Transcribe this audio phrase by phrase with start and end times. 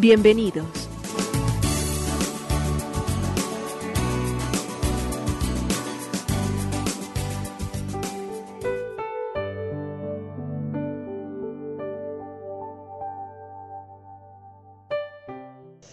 [0.00, 0.64] Bienvenidos.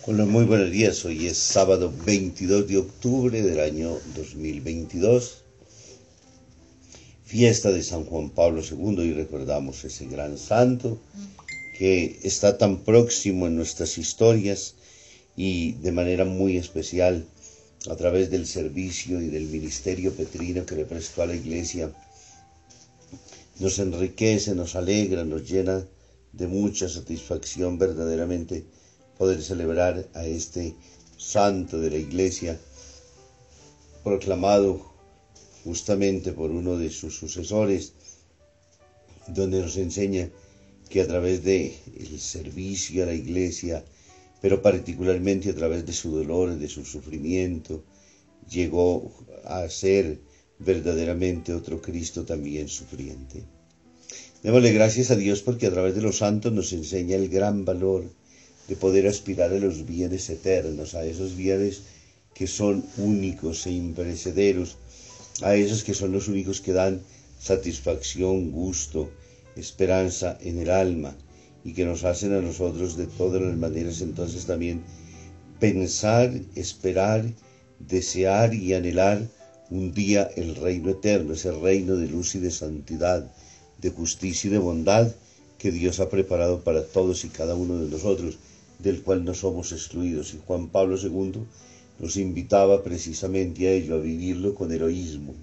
[0.06, 1.04] Hola, muy buenos días.
[1.04, 5.42] Hoy es sábado 22 de octubre del año 2022,
[7.24, 11.00] fiesta de San Juan Pablo II y recordamos ese gran santo
[11.78, 14.76] que está tan próximo en nuestras historias
[15.36, 17.28] y de manera muy especial
[17.90, 21.92] a través del servicio y del ministerio petrino que le prestó a la iglesia,
[23.60, 25.86] nos enriquece, nos alegra, nos llena
[26.32, 28.64] de mucha satisfacción verdaderamente
[29.18, 30.76] poder celebrar a este
[31.18, 32.58] santo de la iglesia,
[34.02, 34.94] proclamado
[35.66, 37.94] justamente por uno de sus sucesores,
[39.28, 40.30] donde nos enseña
[40.90, 43.84] que a través del el servicio a la iglesia,
[44.42, 47.84] pero particularmente a través de su dolor, de su sufrimiento,
[48.50, 49.12] llegó
[49.46, 50.20] a ser
[50.60, 53.44] verdaderamente otro Cristo también sufriente.
[54.44, 58.04] Démosle gracias a Dios porque a través de los santos nos enseña el gran valor
[58.68, 61.82] de poder aspirar a los bienes eternos, a esos bienes
[62.34, 64.78] que son únicos e imperecederos,
[65.42, 67.02] a esos que son los únicos que dan
[67.40, 69.10] satisfacción, gusto,
[69.56, 71.16] esperanza en el alma
[71.64, 74.84] y que nos hacen a nosotros de todas las maneras entonces también
[75.60, 77.26] pensar, esperar,
[77.80, 79.28] desear y anhelar
[79.70, 83.32] un día el reino eterno, ese reino de luz y de santidad,
[83.82, 85.12] de justicia y de bondad
[85.58, 88.38] que Dios ha preparado para todos y cada uno de nosotros
[88.80, 90.34] del cual no somos excluidos.
[90.34, 91.46] Y Juan Pablo II
[92.00, 95.34] nos invitaba precisamente a ello, a vivirlo con heroísmo.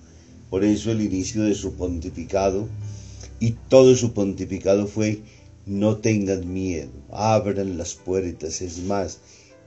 [0.51, 2.69] Por eso el inicio de su pontificado
[3.43, 5.21] y todo su pontificado fue
[5.67, 9.19] no tengan miedo, abran las puertas, es más,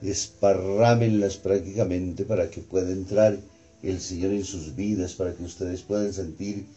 [0.01, 3.37] esparrámenlas prácticamente para que pueda entrar
[3.83, 6.67] el Señor en sus vidas, para que ustedes puedan sentir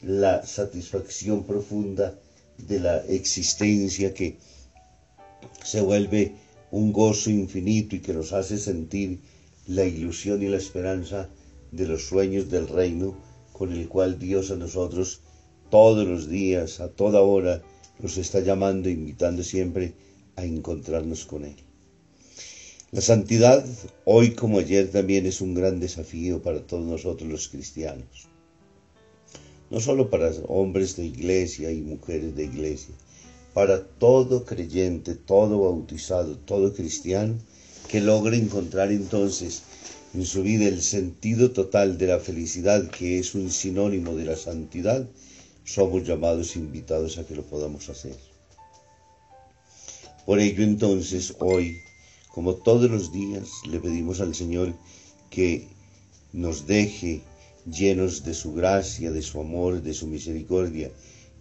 [0.00, 2.18] la satisfacción profunda
[2.56, 4.38] de la existencia que
[5.62, 6.36] se vuelve
[6.70, 9.20] un gozo infinito y que nos hace sentir
[9.66, 11.28] la ilusión y la esperanza
[11.70, 13.14] de los sueños del reino
[13.52, 15.20] con el cual Dios a nosotros
[15.70, 17.62] todos los días, a toda hora,
[18.00, 19.94] nos está llamando, invitando siempre
[20.36, 21.56] a encontrarnos con Él.
[22.92, 23.64] La santidad,
[24.04, 28.28] hoy como ayer, también es un gran desafío para todos nosotros los cristianos.
[29.70, 32.94] No solo para hombres de iglesia y mujeres de iglesia,
[33.52, 37.34] para todo creyente, todo bautizado, todo cristiano,
[37.88, 39.62] que logre encontrar entonces
[40.14, 44.36] en su vida el sentido total de la felicidad, que es un sinónimo de la
[44.36, 45.08] santidad,
[45.66, 48.16] somos llamados invitados a que lo podamos hacer.
[50.24, 51.76] Por ello entonces hoy,
[52.32, 54.74] como todos los días, le pedimos al Señor
[55.28, 55.68] que
[56.32, 57.20] nos deje
[57.70, 60.90] llenos de su gracia, de su amor, de su misericordia,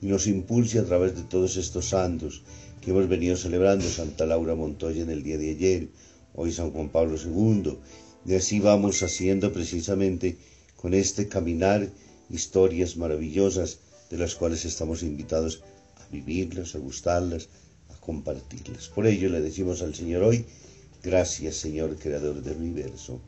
[0.01, 2.41] y nos impulse a través de todos estos santos
[2.81, 5.89] que hemos venido celebrando, Santa Laura Montoya en el día de ayer,
[6.33, 7.77] hoy San Juan Pablo II,
[8.25, 10.37] y así vamos haciendo precisamente
[10.75, 11.89] con este caminar
[12.29, 13.79] historias maravillosas
[14.09, 15.61] de las cuales estamos invitados
[15.95, 17.49] a vivirlas, a gustarlas,
[17.89, 18.89] a compartirlas.
[18.89, 20.45] Por ello le decimos al Señor hoy,
[21.03, 23.21] gracias Señor Creador del universo.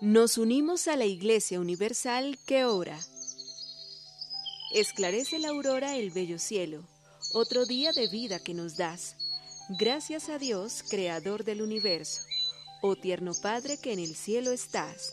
[0.00, 2.98] Nos unimos a la Iglesia Universal que ora.
[4.74, 6.82] Esclarece la aurora el bello cielo,
[7.34, 9.16] otro día de vida que nos das.
[9.78, 12.22] Gracias a Dios, Creador del universo,
[12.80, 15.12] oh tierno Padre que en el cielo estás.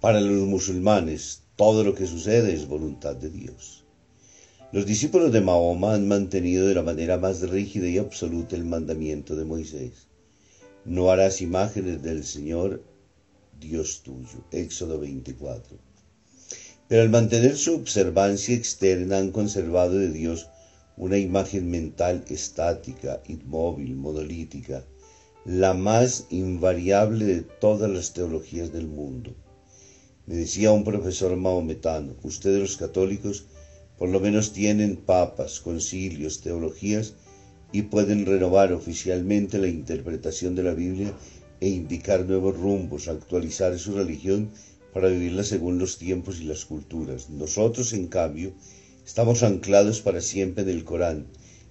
[0.00, 3.84] Para los musulmanes, todo lo que sucede es voluntad de Dios.
[4.72, 9.36] Los discípulos de Mahoma han mantenido de la manera más rígida y absoluta el mandamiento
[9.36, 10.06] de Moisés.
[10.86, 12.82] No harás imágenes del Señor
[13.60, 14.42] Dios tuyo.
[14.52, 15.76] Éxodo 24.
[16.88, 20.48] Pero al mantener su observancia externa han conservado de Dios
[20.96, 24.82] una imagen mental estática, inmóvil, monolítica,
[25.44, 29.34] la más invariable de todas las teologías del mundo.
[30.30, 33.46] Me decía un profesor maometano, ustedes los católicos
[33.98, 37.14] por lo menos tienen papas, concilios, teologías
[37.72, 41.12] y pueden renovar oficialmente la interpretación de la Biblia
[41.60, 44.52] e indicar nuevos rumbos, actualizar su religión
[44.94, 47.28] para vivirla según los tiempos y las culturas.
[47.28, 48.52] Nosotros, en cambio,
[49.04, 51.26] estamos anclados para siempre en el Corán,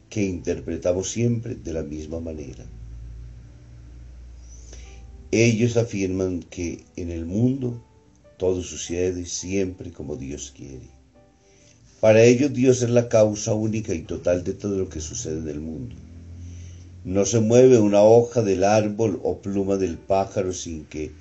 [0.09, 2.65] que interpretamos siempre de la misma manera.
[5.31, 7.85] Ellos afirman que en el mundo
[8.39, 10.87] todo sucede siempre como Dios quiere.
[11.99, 15.49] Para ellos Dios es la causa única y total de todo lo que sucede en
[15.49, 15.95] el mundo.
[17.03, 21.11] No se mueve una hoja del árbol o pluma del pájaro sin que,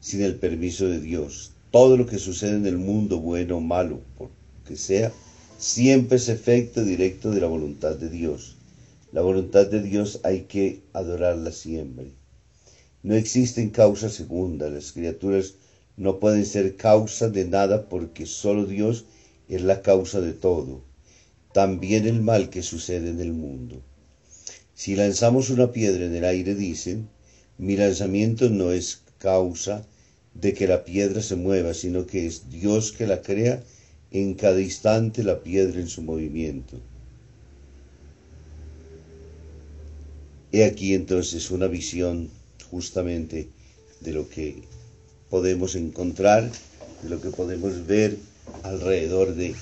[0.00, 1.52] sin el permiso de Dios.
[1.70, 4.30] Todo lo que sucede en el mundo, bueno o malo, por
[4.66, 5.12] que sea,
[5.58, 8.56] siempre es efecto directo de la voluntad de Dios.
[9.12, 12.12] La voluntad de Dios hay que adorarla siempre.
[13.02, 14.72] No existen causas segundas.
[14.72, 15.56] Las criaturas
[15.96, 19.04] no pueden ser causa de nada porque solo Dios
[19.48, 20.82] es la causa de todo,
[21.52, 23.82] también el mal que sucede en el mundo.
[24.74, 27.08] Si lanzamos una piedra en el aire, dicen,
[27.58, 29.86] mi lanzamiento no es causa
[30.34, 33.62] de que la piedra se mueva, sino que es Dios que la crea
[34.10, 36.80] en cada instante la piedra en su movimiento.
[40.52, 42.30] He aquí entonces una visión
[42.70, 43.48] justamente
[44.00, 44.62] de lo que
[45.34, 46.48] podemos encontrar,
[47.02, 48.16] lo que podemos ver
[48.62, 49.56] alrededor de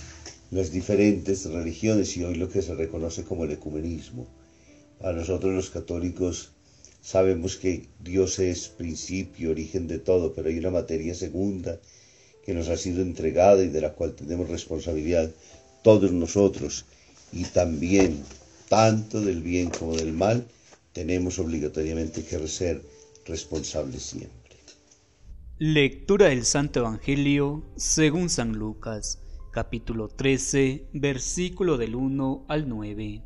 [0.51, 4.27] las diferentes religiones y hoy lo que se reconoce como el ecumenismo.
[5.01, 6.51] Para nosotros los católicos
[7.01, 11.81] sabemos que Dios es principio, origen de todo, pero hay una materia segunda
[12.45, 15.31] que nos ha sido entregada y de la cual tenemos responsabilidad
[15.83, 16.85] todos nosotros
[17.33, 18.23] y también
[18.69, 20.45] tanto del bien como del mal
[20.93, 22.83] tenemos obligatoriamente que ser
[23.25, 24.42] responsables siempre.
[25.64, 29.23] Lectura del Santo Evangelio según San Lucas,
[29.53, 33.23] capítulo 13, versículo del 1 al 9.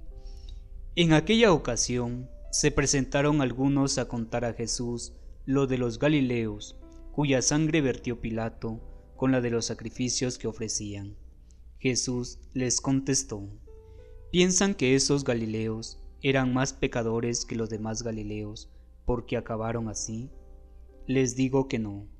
[0.97, 5.15] En aquella ocasión se presentaron algunos a contar a Jesús
[5.47, 6.79] lo de los Galileos,
[7.11, 8.83] cuya sangre vertió Pilato
[9.17, 11.17] con la de los sacrificios que ofrecían.
[11.79, 13.49] Jesús les contestó,
[14.31, 18.71] ¿piensan que esos Galileos eran más pecadores que los demás Galileos
[19.06, 20.29] porque acabaron así?
[21.06, 22.15] Les digo que no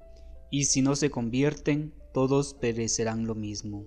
[0.57, 3.85] y si no se convierten, todos perecerán lo mismo.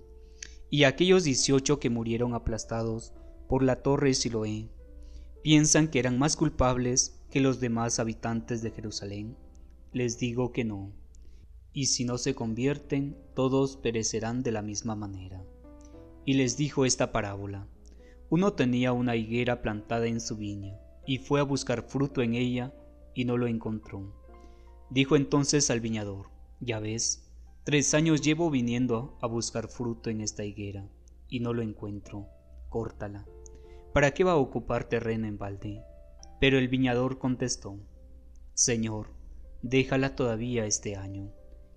[0.70, 3.12] Y aquellos dieciocho que murieron aplastados
[3.48, 4.68] por la torre Siloé,
[5.42, 9.36] ¿piensan que eran más culpables que los demás habitantes de Jerusalén?
[9.92, 10.92] Les digo que no.
[11.72, 15.44] Y si no se convierten, todos perecerán de la misma manera.
[16.24, 17.66] Y les dijo esta parábola.
[18.28, 22.72] Uno tenía una higuera plantada en su viña, y fue a buscar fruto en ella,
[23.12, 24.14] y no lo encontró.
[24.88, 26.29] Dijo entonces al viñador,
[26.60, 27.30] ya ves,
[27.64, 30.88] tres años llevo viniendo a buscar fruto en esta higuera
[31.28, 32.28] y no lo encuentro.
[32.68, 33.26] Córtala.
[33.92, 35.82] ¿Para qué va a ocupar terreno en balde?
[36.38, 37.78] Pero el viñador contestó,
[38.54, 39.08] Señor,
[39.62, 41.32] déjala todavía este año.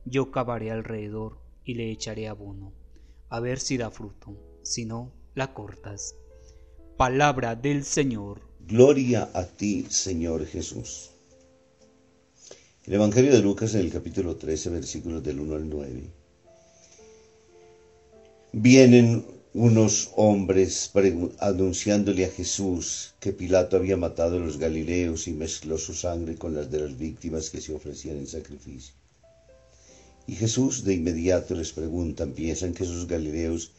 [0.06, 2.74] Yo cavaré alrededor y le echaré abono,
[3.30, 6.16] a ver si da fruto, si no, la cortas.
[6.98, 8.42] Palabra del Señor.
[8.60, 11.13] Gloria a ti, Señor Jesús.
[12.86, 16.04] El Evangelio de Lucas en el capítulo 13, versículos del 1 al 9.
[18.52, 20.92] Vienen unos hombres
[21.40, 26.56] anunciándole a Jesús que Pilato había matado a los galileos y mezcló su sangre con
[26.56, 28.94] las de las víctimas que se ofrecían en sacrificio.
[30.28, 33.72] Y Jesús de inmediato les pregunta, ¿piensan que esos galileos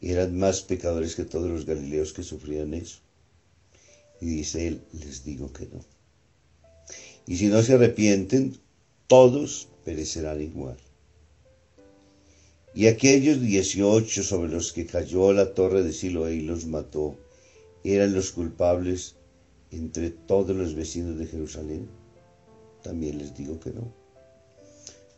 [0.00, 3.00] eran más pecadores que todos los galileos que sufrían eso?
[4.18, 5.95] Y dice él, les digo que no
[7.26, 8.56] y si no se arrepienten,
[9.06, 10.76] todos perecerán igual.
[12.74, 17.16] Y aquellos dieciocho sobre los que cayó la torre de Siloé y los mató,
[17.84, 19.16] ¿eran los culpables
[19.70, 21.88] entre todos los vecinos de Jerusalén?
[22.82, 23.92] También les digo que no.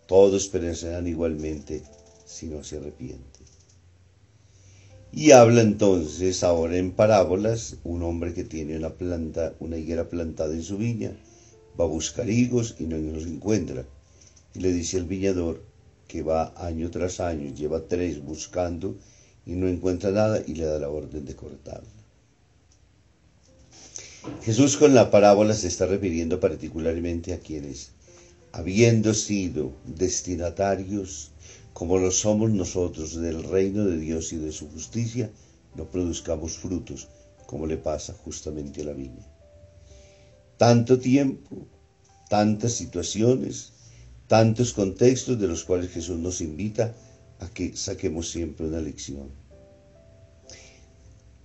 [0.06, 1.82] Todos perecerán igualmente
[2.24, 3.46] si no se arrepienten.
[5.12, 10.54] Y habla entonces ahora en parábolas un hombre que tiene una planta, una higuera plantada
[10.54, 11.16] en su viña,
[11.78, 13.84] va a buscar higos y no los encuentra.
[14.54, 15.62] Y le dice al viñador
[16.06, 18.96] que va año tras año, lleva tres buscando
[19.46, 21.88] y no encuentra nada y le da la orden de cortarla.
[24.42, 27.92] Jesús con la parábola se está refiriendo particularmente a quienes,
[28.52, 31.30] habiendo sido destinatarios
[31.72, 35.30] como lo somos nosotros del reino de Dios y de su justicia,
[35.76, 37.06] no produzcamos frutos,
[37.46, 39.37] como le pasa justamente a la viña.
[40.58, 41.68] Tanto tiempo,
[42.28, 43.72] tantas situaciones,
[44.26, 46.96] tantos contextos de los cuales Jesús nos invita
[47.38, 49.28] a que saquemos siempre una lección.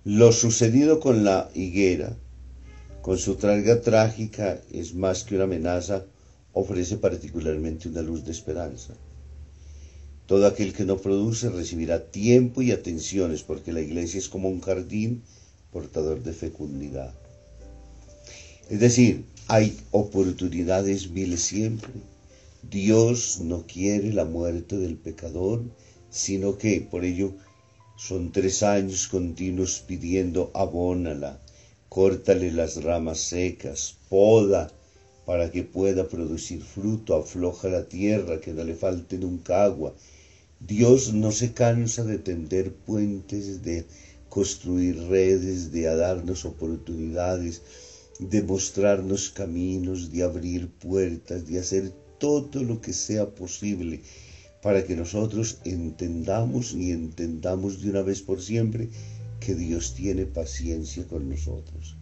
[0.02, 2.16] Lo sucedido con la higuera,
[3.02, 6.04] con su tralga trágica, es más que una amenaza,
[6.52, 8.94] ofrece particularmente una luz de esperanza.
[10.26, 14.60] Todo aquel que no produce recibirá tiempo y atenciones porque la iglesia es como un
[14.60, 15.22] jardín
[15.70, 17.14] portador de fecundidad.
[18.70, 21.92] Es decir, hay oportunidades miles siempre.
[22.62, 25.62] Dios no quiere la muerte del pecador,
[26.08, 27.34] sino que por ello
[27.96, 31.42] son tres años continuos pidiendo abónala,
[31.90, 34.70] córtale las ramas secas, poda
[35.26, 39.94] para que pueda producir fruto, afloja la tierra, que no le falte nunca agua,
[40.58, 43.84] Dios no se cansa de tender puentes, de
[44.30, 47.60] construir redes, de darnos oportunidades,
[48.18, 54.02] de mostrarnos caminos, de abrir puertas, de hacer todo lo que sea posible
[54.62, 58.88] para que nosotros entendamos y entendamos de una vez por siempre
[59.40, 61.96] que Dios tiene paciencia con nosotros.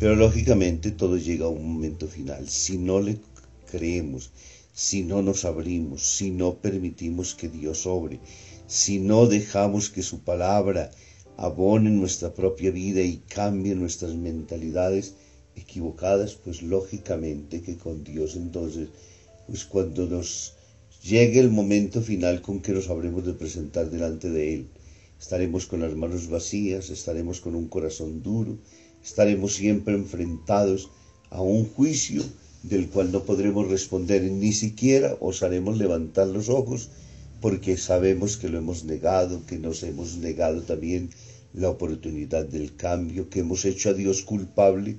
[0.00, 2.48] Pero lógicamente todo llega a un momento final.
[2.48, 3.20] Si no le
[3.70, 4.32] creemos,
[4.72, 8.18] si no nos abrimos, si no permitimos que Dios obre,
[8.66, 10.90] si no dejamos que su palabra
[11.36, 15.14] abone nuestra propia vida y cambie nuestras mentalidades
[15.56, 18.88] equivocadas, pues lógicamente que con Dios entonces,
[19.46, 20.54] pues cuando nos
[21.02, 24.68] llegue el momento final con que nos habremos de presentar delante de Él,
[25.20, 28.58] estaremos con las manos vacías, estaremos con un corazón duro,
[29.04, 30.90] estaremos siempre enfrentados
[31.30, 32.22] a un juicio
[32.62, 36.90] del cual no podremos responder ni siquiera osaremos levantar los ojos
[37.40, 41.10] porque sabemos que lo hemos negado, que nos hemos negado también
[41.54, 44.96] la oportunidad del cambio, que hemos hecho a Dios culpable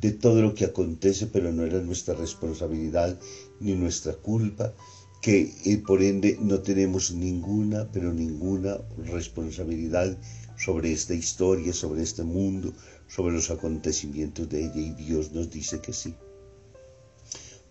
[0.00, 3.18] de todo lo que acontece, pero no era nuestra responsabilidad
[3.60, 4.74] ni nuestra culpa,
[5.22, 10.18] que eh, por ende no tenemos ninguna, pero ninguna responsabilidad
[10.58, 12.74] sobre esta historia, sobre este mundo,
[13.08, 16.14] sobre los acontecimientos de ella, y Dios nos dice que sí.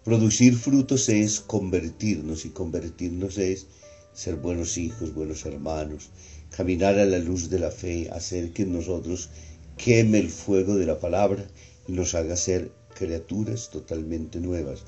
[0.03, 3.68] Producir frutos es convertirnos y convertirnos es
[4.13, 6.10] ser buenos hijos, buenos hermanos,
[6.50, 9.30] caminar a la luz de la fe, hacer que nosotros
[9.77, 11.48] queme el fuego de la palabra
[11.88, 14.84] nos haga ser criaturas totalmente nuevas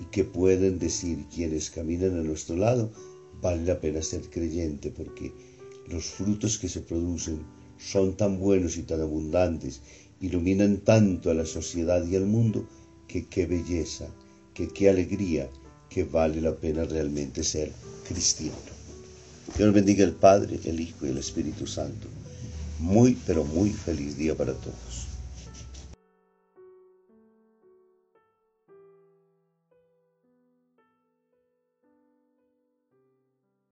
[0.00, 2.90] y que pueden decir quienes caminan a nuestro lado,
[3.40, 5.32] vale la pena ser creyente porque
[5.88, 7.40] los frutos que se producen
[7.78, 9.80] son tan buenos y tan abundantes,
[10.20, 12.66] iluminan tanto a la sociedad y al mundo,
[13.08, 14.06] que qué belleza
[14.54, 15.48] que qué alegría
[15.88, 17.72] que vale la pena realmente ser
[18.06, 18.56] cristiano.
[19.56, 22.08] Dios bendiga el Padre, el Hijo y el Espíritu Santo.
[22.78, 24.89] Muy, pero muy feliz día para todos.